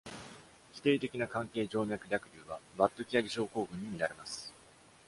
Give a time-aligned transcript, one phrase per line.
[0.73, 4.51] 否定的な肝頸静脈逆流はバット・キアリ症候群に見られます。